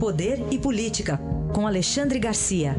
Poder 0.00 0.38
e 0.52 0.56
Política, 0.56 1.18
com 1.52 1.66
Alexandre 1.66 2.20
Garcia. 2.20 2.76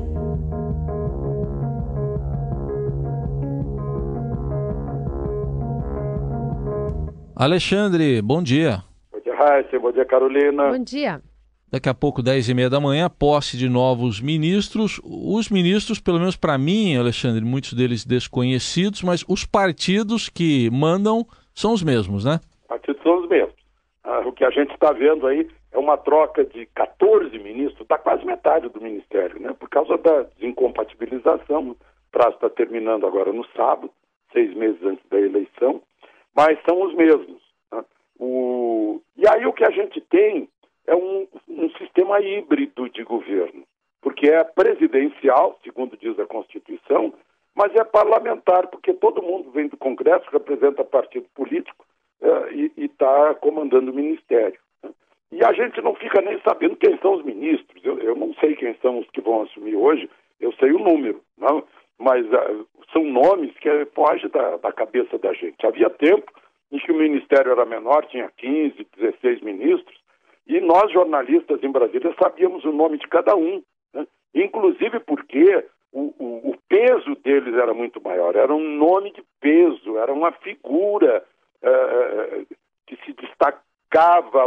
Alexandre, 7.35 8.21
bom 8.21 8.41
dia. 8.41 8.83
Bom 9.11 9.19
dia, 9.19 9.35
Raíssa. 9.35 9.77
Bom 9.79 9.91
dia, 9.91 10.05
Carolina. 10.05 10.69
Bom 10.69 10.81
dia. 10.81 11.21
Daqui 11.69 11.89
a 11.89 11.93
pouco, 11.93 12.23
10 12.23 12.47
e 12.47 12.53
meia 12.53 12.69
da 12.69 12.79
manhã, 12.79 13.09
posse 13.09 13.57
de 13.57 13.67
novos 13.67 14.21
ministros. 14.21 15.01
Os 15.03 15.49
ministros, 15.49 15.99
pelo 15.99 16.19
menos 16.19 16.37
para 16.37 16.57
mim, 16.57 16.95
Alexandre, 16.95 17.43
muitos 17.43 17.73
deles 17.73 18.05
desconhecidos, 18.05 19.03
mas 19.03 19.25
os 19.27 19.43
partidos 19.43 20.29
que 20.29 20.69
mandam 20.71 21.27
são 21.53 21.73
os 21.73 21.83
mesmos, 21.83 22.23
né? 22.23 22.39
Partidos 22.65 23.03
são 23.03 23.21
os 23.21 23.27
mesmos. 23.27 23.55
Ah, 24.05 24.21
o 24.25 24.31
que 24.31 24.45
a 24.45 24.49
gente 24.51 24.73
está 24.73 24.93
vendo 24.93 25.27
aí 25.27 25.45
uma 25.89 25.97
troca 25.97 26.45
de 26.45 26.67
14 26.67 27.37
ministros, 27.39 27.87
dá 27.87 27.97
quase 27.97 28.23
metade 28.23 28.69
do 28.69 28.79
ministério, 28.79 29.39
né? 29.39 29.53
Por 29.59 29.67
causa 29.69 29.97
da 29.97 30.23
desincompatibilização. 30.23 31.71
O 31.71 31.77
prazo 32.11 32.35
está 32.35 32.49
terminando 32.49 33.07
agora 33.07 33.33
no 33.33 33.45
sábado, 33.55 33.89
seis 34.31 34.53
meses 34.55 34.81
antes 34.83 35.03
da 35.09 35.19
eleição, 35.19 35.81
mas 36.35 36.59
são 36.67 36.81
os 36.83 36.93
mesmos. 36.93 37.41
Né? 37.71 37.83
O... 38.19 39.01
E 39.17 39.27
aí 39.27 39.45
o 39.45 39.53
que 39.53 39.65
a 39.65 39.71
gente 39.71 39.99
tem 40.01 40.47
é 40.85 40.95
um, 40.95 41.27
um 41.47 41.69
sistema 41.71 42.19
híbrido 42.21 42.89
de 42.89 43.03
governo, 43.03 43.63
porque 44.01 44.29
é 44.29 44.43
presidencial, 44.43 45.59
segundo 45.63 45.97
diz 45.97 46.17
a 46.19 46.25
Constituição, 46.25 47.13
mas 47.55 47.73
é 47.75 47.83
parlamentar, 47.83 48.67
porque 48.67 48.93
todo 48.93 49.21
mundo 49.23 49.51
vem 49.51 49.67
do 49.67 49.77
Congresso, 49.77 50.29
representa 50.31 50.83
partido 50.83 51.27
político 51.33 51.85
uh, 52.21 52.51
e 52.53 52.71
está 52.85 53.33
comandando 53.35 53.91
o 53.91 53.95
ministério. 53.95 54.59
E 55.39 55.45
a 55.45 55.53
gente 55.53 55.81
não 55.81 55.95
fica 55.95 56.21
nem 56.21 56.37
sabendo 56.41 56.75
quem 56.75 56.97
são 56.97 57.13
os 57.13 57.23
ministros. 57.23 57.81
Eu, 57.85 57.97
eu, 57.99 58.13
não 58.13 58.33
sei 58.41 58.57
quem 58.57 58.75
são 58.81 58.99
os 58.99 59.09
que 59.11 59.21
vão 59.21 59.43
assumir 59.43 59.73
hoje, 59.73 60.09
eu 60.37 60.51
sei 60.53 60.73
o 60.73 60.79
número, 60.79 61.21
não? 61.37 61.63
mas 61.97 62.25
uh, 62.25 62.67
são 62.91 63.05
nomes 63.05 63.57
que 63.59 63.69
fogem 63.95 64.29
da, 64.31 64.57
da 64.57 64.73
cabeça 64.73 65.17
da 65.17 65.31
gente. 65.31 65.65
Havia 65.65 65.89
tempo 65.91 66.29
em 66.69 66.77
que 66.79 66.91
o 66.91 66.97
ministério 66.97 67.53
era 67.53 67.65
menor, 67.65 68.05
tinha 68.07 68.29
15, 68.35 68.85
16 68.97 69.41
ministros, 69.41 69.97
e 70.45 70.59
nós, 70.59 70.91
jornalistas 70.91 71.63
em 71.63 71.71
Brasília, 71.71 72.13
sabíamos 72.21 72.65
o 72.65 72.73
nome 72.73 72.97
de 72.97 73.07
cada 73.07 73.33
um, 73.33 73.63
né? 73.93 74.05
inclusive 74.35 74.99
porque 74.99 75.63
o, 75.93 76.13
o, 76.19 76.49
o, 76.49 76.55
peso 76.67 77.15
deles 77.23 77.53
era 77.55 77.73
muito 77.73 78.01
maior. 78.01 78.35
Era 78.35 78.53
um 78.53 78.75
nome 78.75 79.13
de 79.13 79.23
peso, 79.39 79.97
era 79.97 80.11
uma 80.11 80.33
figura 80.33 81.23
uh, 81.63 82.45
que 82.85 82.97
se 83.05 83.13
destacava 83.13 83.68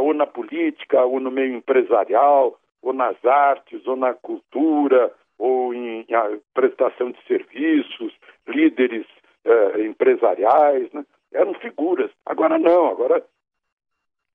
ou 0.01 0.15
na 0.15 0.27
política, 0.27 1.05
ou 1.05 1.19
no 1.19 1.31
meio 1.31 1.57
empresarial, 1.57 2.59
ou 2.81 2.93
nas 2.93 3.17
artes, 3.25 3.87
ou 3.87 3.97
na 3.97 4.15
cultura, 4.15 5.13
ou 5.39 5.75
em, 5.75 6.01
em 6.01 6.41
prestação 6.55 7.11
de 7.11 7.21
serviços, 7.27 8.15
líderes 8.47 9.07
uh, 9.45 9.81
empresariais. 9.81 10.91
Né? 10.93 11.05
Eram 11.33 11.55
figuras. 11.55 12.11
Agora 12.25 12.59
não, 12.59 12.87
agora 12.87 13.25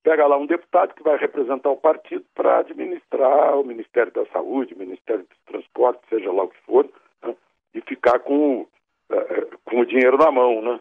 pega 0.03 0.25
lá 0.25 0.37
um 0.37 0.45
deputado 0.45 0.93
que 0.93 1.03
vai 1.03 1.17
representar 1.17 1.69
o 1.69 1.77
partido 1.77 2.25
para 2.33 2.59
administrar 2.59 3.57
o 3.57 3.63
Ministério 3.63 4.11
da 4.11 4.25
Saúde, 4.27 4.73
o 4.73 4.79
Ministério 4.79 5.23
dos 5.23 5.39
Transportes, 5.45 6.09
seja 6.09 6.31
lá 6.31 6.43
o 6.43 6.49
que 6.49 6.61
for, 6.65 6.89
né? 7.23 7.35
e 7.73 7.81
ficar 7.81 8.19
com, 8.19 8.61
uh, 8.61 9.57
com 9.65 9.79
o 9.79 9.85
dinheiro 9.85 10.17
na 10.17 10.31
mão, 10.31 10.61
né? 10.61 10.79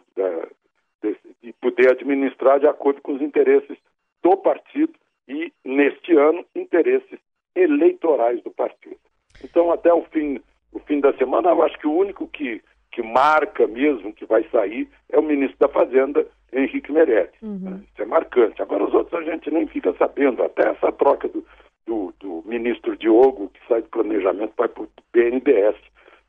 e 1.42 1.52
poder 1.54 1.90
administrar 1.90 2.58
de 2.58 2.66
acordo 2.66 3.00
com 3.00 3.12
os 3.12 3.22
interesses 3.22 3.78
do 4.26 4.36
partido 4.36 4.92
e, 5.28 5.52
neste 5.64 6.12
ano, 6.16 6.44
interesses 6.52 7.20
eleitorais 7.54 8.42
do 8.42 8.50
partido. 8.50 8.98
Então, 9.44 9.70
até 9.70 9.94
o 9.94 10.02
fim, 10.02 10.40
o 10.72 10.80
fim 10.80 10.98
da 10.98 11.12
semana, 11.12 11.50
eu 11.50 11.62
acho 11.62 11.78
que 11.78 11.86
o 11.86 11.96
único 11.96 12.26
que, 12.26 12.60
que 12.90 13.02
marca 13.02 13.68
mesmo 13.68 14.12
que 14.12 14.26
vai 14.26 14.42
sair 14.50 14.88
é 15.10 15.16
o 15.16 15.22
ministro 15.22 15.56
da 15.60 15.68
Fazenda, 15.68 16.26
Henrique 16.52 16.90
Meirelles. 16.90 17.30
Uhum. 17.40 17.70
Né? 17.70 17.80
Isso 17.92 18.02
é 18.02 18.04
marcante. 18.04 18.60
Agora 18.60 18.82
os 18.82 18.94
outros 18.94 19.20
a 19.20 19.30
gente 19.30 19.48
nem 19.48 19.68
fica 19.68 19.94
sabendo. 19.96 20.42
Até 20.42 20.70
essa 20.70 20.90
troca 20.90 21.28
do, 21.28 21.46
do, 21.86 22.12
do 22.18 22.42
ministro 22.46 22.96
Diogo, 22.96 23.50
que 23.50 23.60
sai 23.68 23.82
do 23.82 23.88
planejamento, 23.90 24.54
vai 24.56 24.66
para 24.66 24.82
o 24.82 24.88
BNDES. 25.12 25.76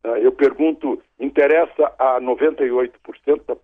Né? 0.04 0.20
Eu 0.22 0.32
pergunto, 0.32 1.02
interessa 1.20 1.92
a 1.98 2.22
98% 2.22 2.92
da 3.48 3.56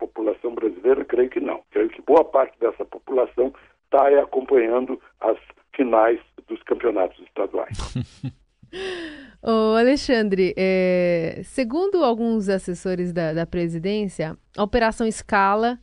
Ô 9.41 9.75
Alexandre, 9.75 10.53
é, 10.57 11.41
segundo 11.44 12.03
alguns 12.03 12.47
assessores 12.47 13.11
da, 13.11 13.34
da 13.34 13.45
presidência, 13.45 14.38
a 14.57 14.63
Operação 14.63 15.06
Escala 15.06 15.78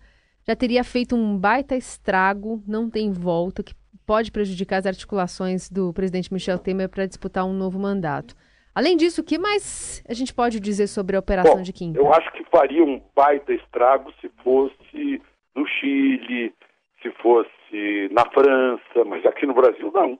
já 0.46 0.56
teria 0.56 0.82
feito 0.82 1.14
um 1.14 1.36
baita 1.36 1.76
estrago, 1.76 2.62
não 2.66 2.88
tem 2.88 3.12
volta, 3.12 3.62
que 3.62 3.74
pode 4.06 4.32
prejudicar 4.32 4.78
as 4.78 4.86
articulações 4.86 5.68
do 5.68 5.92
presidente 5.92 6.32
Michel 6.32 6.58
Temer 6.58 6.88
para 6.88 7.06
disputar 7.06 7.44
um 7.44 7.52
novo 7.52 7.78
mandato. 7.78 8.34
Além 8.74 8.96
disso, 8.96 9.20
o 9.20 9.24
que 9.24 9.38
mais 9.38 10.02
a 10.08 10.14
gente 10.14 10.32
pode 10.32 10.58
dizer 10.58 10.86
sobre 10.86 11.16
a 11.16 11.20
operação 11.20 11.56
Bom, 11.56 11.62
de 11.62 11.72
Kim? 11.72 11.92
Eu 11.94 12.12
acho 12.12 12.32
que 12.32 12.44
faria 12.50 12.82
um 12.82 13.00
baita 13.14 13.52
estrago 13.52 14.12
se 14.20 14.28
fosse 14.42 15.20
no 15.54 15.66
Chile, 15.66 16.54
se 17.02 17.10
fosse 17.22 18.08
na 18.10 18.24
França, 18.32 19.04
mas 19.06 19.24
aqui 19.26 19.44
no 19.44 19.54
Brasil 19.54 19.90
não. 19.92 20.18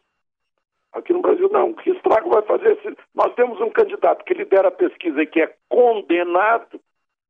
Aqui 0.93 1.12
no 1.12 1.21
Brasil 1.21 1.49
não. 1.53 1.73
Que 1.73 1.91
estrago 1.91 2.31
vai 2.31 2.43
fazer? 2.43 2.77
Se 2.83 2.97
nós 3.15 3.33
temos 3.34 3.61
um 3.61 3.71
candidato 3.71 4.25
que 4.25 4.34
lidera 4.34 4.69
a 4.69 4.73
pesquisa 4.73 5.23
e 5.23 5.27
que 5.27 5.41
é 5.41 5.55
condenado. 5.69 6.81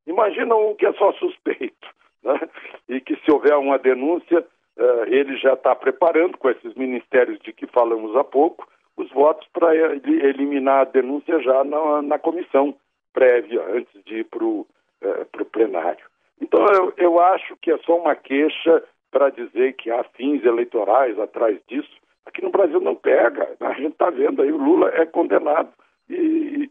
Imagina 0.07 0.55
um 0.57 0.75
que 0.75 0.87
é 0.87 0.93
só 0.95 1.13
suspeito 1.13 1.89
né? 2.25 2.41
e 2.89 3.01
que 3.01 3.17
se 3.17 3.31
houver 3.31 3.57
uma 3.57 3.79
denúncia, 3.79 4.41
uh, 4.41 5.05
ele 5.07 5.37
já 5.37 5.53
está 5.53 5.75
preparando, 5.75 6.39
com 6.39 6.49
esses 6.51 6.75
ministérios 6.75 7.39
de 7.41 7.53
que 7.53 7.67
falamos 7.67 8.17
há 8.17 8.25
pouco, 8.25 8.67
os 8.97 9.11
votos 9.11 9.47
para 9.53 9.75
eliminar 9.75 10.81
a 10.81 10.85
denúncia 10.85 11.39
já 11.41 11.65
na, 11.65 12.03
na, 12.03 12.19
comissão 12.19 12.75
prévia, 13.13 13.63
antes 13.73 14.05
de 14.05 14.19
ir 14.19 14.25
para 14.25 14.45
o 14.45 14.67
uh, 15.03 15.45
plenário. 15.47 16.05
Então, 16.41 16.65
eu, 16.75 16.93
eu 16.97 17.21
acho 17.21 17.57
que 17.59 17.71
é 17.71 17.79
só 17.79 17.99
uma 17.99 18.15
queixa 18.15 18.83
para 19.11 19.31
dizer 19.31 19.75
que 19.75 19.91
há 19.91 20.03
fins 20.17 20.45
eleitorais 20.45 21.19
atrás 21.19 21.59
disso. 21.69 22.00
No 22.43 22.51
Brasil 22.51 22.81
não 22.81 22.95
pega, 22.95 23.57
a 23.61 23.73
gente 23.75 23.93
está 23.93 24.11
vendo 24.11 24.43
aí, 24.43 24.53
o 24.53 24.57
Lula 24.57 24.91
é 24.95 25.07
condenado 25.07 25.73
e 26.09 26.71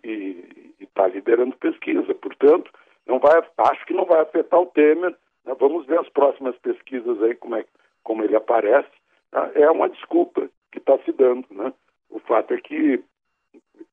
está 0.80 1.08
liderando 1.08 1.56
pesquisa, 1.58 2.14
portanto, 2.16 2.72
não 3.08 3.20
vai, 3.20 3.42
acho 3.58 3.86
que 3.86 3.94
não 3.94 4.06
vai 4.06 4.22
afetar 4.22 4.60
o 4.60 4.66
Temer 4.68 5.16
né? 5.50 5.56
Vamos 5.60 5.86
ver 5.86 6.00
as 6.00 6.10
próximas 6.10 6.56
pesquisas 6.60 7.22
aí, 7.24 7.36
como, 7.36 7.56
é, 7.56 7.66
como 8.04 8.24
ele 8.24 8.36
aparece. 8.36 8.90
Tá? 9.32 9.50
É 9.56 9.70
uma 9.70 9.90
desculpa 9.90 10.50
que 10.72 10.78
está 10.78 10.98
se 11.00 11.12
dando. 11.12 11.46
Né? 11.50 11.74
O 12.10 12.20
fato 12.20 12.54
é 12.54 12.62
que 12.62 13.04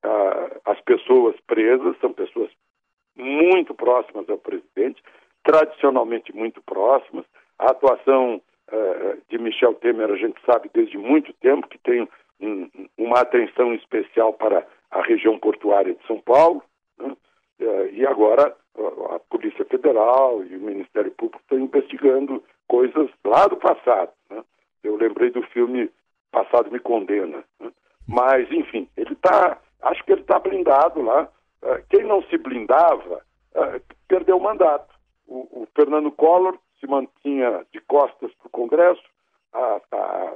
ah, 0.03 0.59
as 0.65 0.79
pessoas 0.81 1.35
presas 1.47 1.97
são 1.99 2.13
pessoas 2.13 2.51
muito 3.15 3.73
próximas 3.73 4.29
ao 4.29 4.37
presidente, 4.37 5.01
tradicionalmente 5.43 6.33
muito 6.35 6.61
próximas. 6.61 7.25
A 7.57 7.71
atuação 7.71 8.41
ah, 8.71 9.17
de 9.29 9.37
Michel 9.37 9.75
Temer, 9.75 10.11
a 10.11 10.17
gente 10.17 10.39
sabe 10.45 10.69
desde 10.73 10.97
muito 10.97 11.31
tempo 11.33 11.67
que 11.67 11.77
tem 11.77 12.07
um, 12.39 12.69
uma 12.97 13.21
atenção 13.21 13.73
especial 13.73 14.33
para 14.33 14.65
a 14.91 15.01
região 15.01 15.39
portuária 15.39 15.93
de 15.93 16.05
São 16.05 16.19
Paulo. 16.19 16.61
Né? 16.97 17.15
Ah, 17.61 17.87
e 17.91 18.05
agora 18.05 18.55
a 19.11 19.19
Polícia 19.29 19.65
Federal 19.65 20.43
e 20.43 20.55
o 20.55 20.61
Ministério 20.61 21.11
Público 21.11 21.41
estão 21.41 21.59
investigando 21.59 22.43
coisas 22.67 23.09
lá 23.25 23.47
do 23.47 23.55
passado. 23.55 24.11
Né? 24.29 24.43
Eu 24.83 24.97
lembrei 24.97 25.31
do 25.31 25.41
filme 25.43 25.89
Passado 26.31 26.69
Me 26.69 26.79
Condena. 26.79 27.43
Né? 27.59 27.71
Mas, 28.07 28.51
enfim, 28.51 28.87
ele 28.97 29.13
está. 29.13 29.59
Acho 29.81 30.03
que 30.03 30.11
ele 30.11 30.21
está 30.21 30.39
blindado 30.39 31.01
lá. 31.01 31.29
Quem 31.89 32.03
não 32.03 32.21
se 32.23 32.37
blindava 32.37 33.21
perdeu 34.07 34.37
o 34.37 34.41
mandato. 34.41 34.93
O, 35.27 35.63
o 35.63 35.67
Fernando 35.75 36.11
Collor 36.11 36.57
se 36.79 36.87
mantinha 36.87 37.65
de 37.71 37.79
costas 37.81 38.31
para 38.33 38.47
o 38.47 38.51
Congresso, 38.51 39.03
a, 39.53 39.81
a 39.91 40.33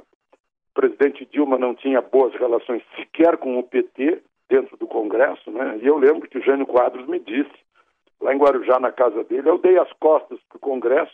presidente 0.74 1.24
Dilma 1.26 1.58
não 1.58 1.74
tinha 1.74 2.00
boas 2.00 2.34
relações 2.34 2.82
sequer 2.96 3.36
com 3.36 3.58
o 3.58 3.62
PT 3.62 4.22
dentro 4.48 4.76
do 4.76 4.86
Congresso, 4.86 5.50
né? 5.50 5.78
E 5.82 5.86
eu 5.86 5.96
lembro 5.98 6.28
que 6.28 6.38
o 6.38 6.42
Jânio 6.42 6.66
Quadros 6.66 7.06
me 7.06 7.18
disse 7.18 7.52
lá 8.20 8.34
em 8.34 8.38
Guarujá, 8.38 8.78
na 8.78 8.92
casa 8.92 9.24
dele. 9.24 9.48
Eu 9.48 9.58
dei 9.58 9.78
as 9.78 9.92
costas 9.94 10.38
para 10.48 10.56
o 10.56 10.60
Congresso 10.60 11.12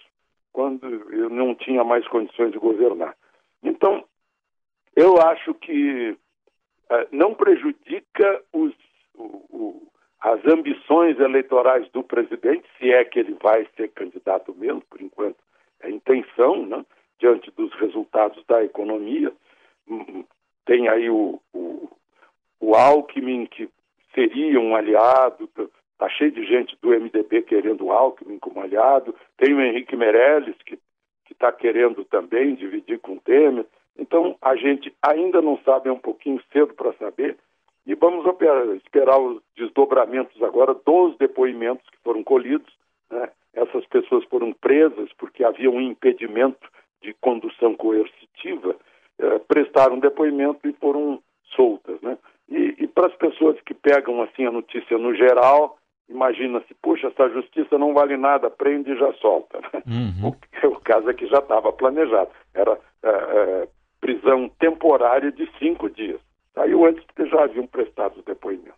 quando 0.53 0.87
eu 1.13 1.31
não 1.31 1.55
tinha 1.55 1.85
mais 1.85 2.07
condições 2.09 2.53
de 2.53 2.59
governar. 2.59 3.17
Então, 3.63 4.05
eu 4.95 5.21
acho 5.21 5.55
que 5.55 6.11
uh, 6.11 7.07
não 7.13 7.35
prejudica 7.35 8.43
os, 8.53 8.75
o, 9.15 9.25
o, 9.51 9.93
as 10.20 10.44
ambições 10.47 11.19
eleitorais 11.19 11.88
do 11.91 12.03
presidente, 12.03 12.65
se 12.79 12.91
é 12.93 13.05
que 13.05 13.19
ele 13.20 13.37
vai 13.41 13.67
ser 13.76 13.88
candidato 13.91 14.55
mesmo, 14.55 14.82
por 14.91 15.00
enquanto 15.00 15.37
é 15.81 15.91
intenção, 15.91 16.67
né, 16.67 16.85
diante 17.19 17.50
dos 17.53 17.73
resultados 17.75 18.44
da 18.47 18.65
economia. 18.65 19.32
Hum, 19.88 20.25
tem 20.67 20.88
aí 20.88 21.09
o, 21.09 21.41
o 21.55 21.88
o 22.61 22.75
Alckmin, 22.75 23.47
que 23.47 23.69
seria 24.15 24.61
um 24.61 24.75
aliado, 24.75 25.49
está 25.93 26.09
cheio 26.09 26.32
de 26.32 26.44
gente 26.44 26.76
do 26.81 26.91
MDB 26.91 27.43
querendo 27.43 27.87
o 27.87 27.93
Alckmin 27.93 28.38
como 28.38 28.61
aliado, 28.61 29.15
tem 29.37 29.55
o 29.55 29.61
Henrique 29.61 29.97
Meirelles, 29.97 30.56
que 30.65 30.79
está 31.31 31.53
querendo 31.53 32.05
também 32.05 32.55
dividir 32.55 32.99
com 32.99 33.12
o 33.15 33.20
Temer. 33.20 33.67
Então, 33.97 34.37
a 34.41 34.56
gente 34.56 34.94
ainda 35.03 35.41
não 35.41 35.59
sabe, 35.59 35.88
é 35.88 35.93
um 35.93 35.99
pouquinho 35.99 36.43
cedo 36.53 36.75
para 36.75 36.93
saber, 36.94 37.37
e 37.88 37.94
vamos 37.94 38.26
esperar 38.76 39.19
os 39.19 39.40
desdobramentos 39.56 40.43
agora 40.43 40.75
dos 40.75 41.17
depoimentos 41.17 41.88
que 41.88 41.96
foram 42.05 42.23
colhidos. 42.23 42.70
Né? 43.11 43.31
Essas 43.55 43.87
pessoas 43.87 44.23
foram 44.26 44.52
presas 44.52 45.11
porque 45.17 45.43
havia 45.43 45.70
um 45.70 45.81
impedimento 45.81 46.69
de 47.00 47.14
condução 47.14 47.75
coercitiva, 47.75 48.76
eh, 49.19 49.38
prestaram 49.49 49.99
depoimento 49.99 50.69
e 50.69 50.75
foram 50.75 51.19
soltas. 51.56 51.99
Né? 52.02 52.19
E, 52.50 52.75
e 52.79 52.87
para 52.87 53.06
as 53.06 53.14
pessoas 53.14 53.58
que 53.62 53.73
pegam 53.73 54.20
assim 54.20 54.44
a 54.44 54.52
notícia 54.52 54.99
no 54.99 55.14
geral, 55.14 55.79
imagina-se, 56.11 56.75
puxa, 56.82 57.06
essa 57.06 57.31
justiça 57.31 57.79
não 57.79 57.94
vale 57.94 58.19
nada, 58.19 58.50
prende 58.50 58.93
e 58.93 58.99
já 58.99 59.14
solta. 59.14 59.61
Né? 59.61 59.82
Uhum. 59.87 60.29
O, 60.29 60.69
o, 60.75 60.81
caso 60.81 61.08
é 61.08 61.14
que 61.14 61.26
já 61.26 61.38
estava 61.38 61.73
planejado. 61.73 62.29
Era 62.52 62.79
eh, 63.02 63.08
eh, 63.08 63.69
prisão 63.99 64.46
temporária 64.58 65.32
de 65.32 65.50
cinco 65.58 65.88
dias 65.88 66.28
saiu 66.58 66.84
antes 66.84 67.05
porque 67.05 67.31
já 67.31 67.44
haviam 67.44 67.66
prestado 67.66 68.19
os 68.19 68.25
depoimentos. 68.25 68.75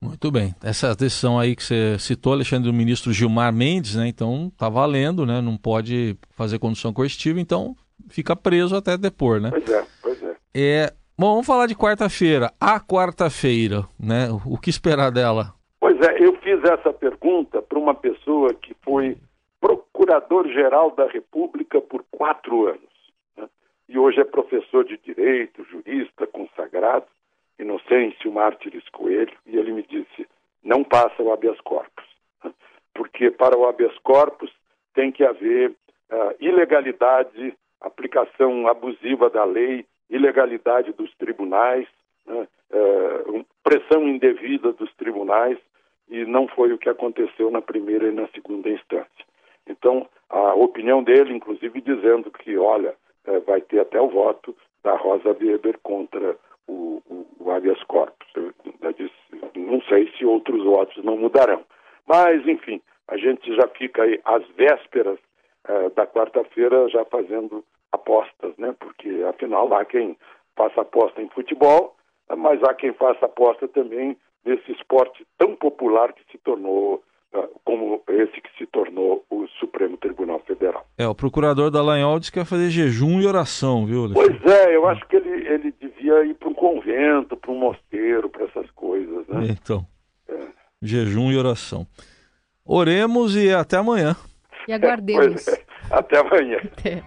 Muito 0.00 0.30
bem. 0.30 0.54
Essa 0.62 0.94
decisão 0.94 1.38
aí 1.38 1.56
que 1.56 1.64
você 1.64 1.98
citou, 1.98 2.32
Alexandre, 2.32 2.70
do 2.70 2.76
ministro 2.76 3.12
Gilmar 3.12 3.52
Mendes, 3.52 3.96
né? 3.96 4.06
Então 4.06 4.52
tá 4.56 4.68
valendo, 4.68 5.26
né? 5.26 5.40
Não 5.40 5.56
pode 5.56 6.16
fazer 6.36 6.58
condução 6.58 6.92
coercitiva, 6.92 7.40
então 7.40 7.74
fica 8.08 8.36
preso 8.36 8.76
até 8.76 8.96
depor, 8.96 9.40
né? 9.40 9.50
Pois 9.50 9.68
é, 9.68 9.84
pois 10.02 10.22
é. 10.22 10.36
é 10.54 10.92
bom, 11.18 11.32
vamos 11.32 11.46
falar 11.46 11.66
de 11.66 11.74
quarta-feira. 11.74 12.52
A 12.60 12.78
quarta-feira, 12.78 13.84
né? 13.98 14.28
O 14.44 14.58
que 14.58 14.70
esperar 14.70 15.10
dela? 15.10 15.54
Pois 15.80 15.98
é, 16.00 16.22
eu 16.22 16.36
fiz 16.40 16.62
essa 16.62 16.92
pergunta 16.92 17.62
para 17.62 17.78
uma 17.78 17.94
pessoa 17.94 18.52
que 18.52 18.76
foi 18.82 19.16
procurador-geral 19.60 20.94
da 20.94 21.08
República 21.08 21.80
por 21.80 22.04
quatro 22.10 22.68
anos. 22.68 22.80
Né? 23.36 23.48
E 23.88 23.98
hoje 23.98 24.20
é 24.20 24.24
professor 24.24 24.84
de 24.84 24.98
Direito, 24.98 25.64
jurista, 25.64 26.26
consagrado. 26.26 27.06
Inocêncio 27.58 28.30
Mártires 28.30 28.88
Coelho, 28.90 29.36
e 29.46 29.56
ele 29.56 29.72
me 29.72 29.82
disse: 29.82 30.26
não 30.62 30.84
passa 30.84 31.22
o 31.22 31.32
habeas 31.32 31.60
corpus, 31.60 32.04
porque 32.94 33.30
para 33.30 33.56
o 33.56 33.66
habeas 33.66 33.96
corpus 33.98 34.52
tem 34.94 35.12
que 35.12 35.24
haver 35.24 35.70
uh, 35.70 36.34
ilegalidade, 36.40 37.54
aplicação 37.80 38.66
abusiva 38.66 39.30
da 39.30 39.44
lei, 39.44 39.86
ilegalidade 40.10 40.92
dos 40.92 41.14
tribunais, 41.16 41.86
né, 42.26 42.48
uh, 42.72 43.46
pressão 43.62 44.08
indevida 44.08 44.72
dos 44.72 44.92
tribunais, 44.94 45.58
e 46.08 46.24
não 46.24 46.48
foi 46.48 46.72
o 46.72 46.78
que 46.78 46.88
aconteceu 46.88 47.50
na 47.50 47.60
primeira 47.60 48.08
e 48.08 48.12
na 48.12 48.26
segunda 48.28 48.68
instância. 48.68 49.24
Então, 49.66 50.08
a 50.30 50.54
opinião 50.54 51.02
dele, 51.02 51.34
inclusive, 51.34 51.80
dizendo 51.80 52.30
que, 52.30 52.56
olha, 52.56 52.94
uh, 53.26 53.40
vai 53.42 53.60
ter 53.60 53.80
até 53.80 54.00
o 54.00 54.08
voto 54.08 54.56
da 54.82 54.96
Rosa 54.96 55.30
Weber 55.30 55.78
contra 55.82 56.36
o, 57.46 57.52
habeas 57.52 57.82
corpus. 57.84 58.28
Eu, 58.34 58.52
eu 58.82 58.92
disse, 58.92 59.14
não 59.54 59.80
sei 59.82 60.10
se 60.16 60.24
outros 60.24 60.64
votos 60.64 61.02
não 61.04 61.16
mudarão. 61.16 61.62
Mas, 62.06 62.46
enfim, 62.46 62.80
a 63.08 63.16
gente 63.16 63.54
já 63.54 63.68
fica 63.68 64.02
aí 64.02 64.20
às 64.24 64.46
vésperas 64.56 65.18
uh, 65.68 65.90
da 65.94 66.06
quarta-feira 66.06 66.88
já 66.88 67.04
fazendo 67.04 67.64
apostas, 67.92 68.56
né? 68.58 68.74
Porque, 68.78 69.24
afinal, 69.28 69.72
há 69.74 69.84
quem 69.84 70.16
faça 70.56 70.80
aposta 70.80 71.22
em 71.22 71.28
futebol, 71.28 71.94
mas 72.36 72.62
há 72.62 72.74
quem 72.74 72.92
faça 72.94 73.26
aposta 73.26 73.68
também 73.68 74.16
nesse 74.44 74.72
esporte 74.72 75.26
tão 75.38 75.54
popular 75.56 76.12
que 76.12 76.22
se 76.30 76.38
tornou 76.38 77.02
uh, 77.34 77.60
como 77.64 78.02
esse 78.08 78.40
que 78.40 78.50
se 78.58 78.66
tornou 78.66 79.24
o 79.30 79.46
Supremo 79.60 79.96
Tribunal 79.96 80.40
Federal. 80.40 80.84
É, 80.98 81.06
o 81.06 81.14
procurador 81.14 81.70
da 81.70 81.80
disse 82.18 82.32
que 82.32 82.38
vai 82.38 82.46
fazer 82.46 82.70
jejum 82.70 83.20
e 83.20 83.26
oração, 83.26 83.84
viu? 83.86 84.04
Alexandre? 84.04 84.40
Pois 84.40 84.52
é, 84.52 84.76
eu 84.76 84.86
acho 84.86 85.06
que 85.08 85.16
ele, 85.16 85.46
ele 85.48 85.72
devia 86.06 86.24
ir 86.24 86.34
para 86.34 86.48
um 86.48 86.54
convento, 86.54 87.36
para 87.36 87.50
um 87.50 87.58
mosteiro, 87.58 88.28
para 88.28 88.44
essas 88.44 88.70
coisas, 88.70 89.26
né? 89.28 89.48
Então, 89.50 89.86
é. 90.28 90.46
jejum 90.80 91.32
e 91.32 91.36
oração. 91.36 91.86
Oremos 92.64 93.36
e 93.36 93.52
até 93.52 93.76
amanhã. 93.76 94.14
E 94.68 94.72
aguardemos. 94.72 95.46
É, 95.48 95.62
até 95.90 96.18
amanhã. 96.18 96.58
Até. 96.64 97.02